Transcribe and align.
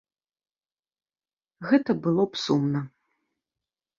Гэта 1.71 1.95
б 1.99 2.03
было 2.07 2.25
сумна. 2.47 2.81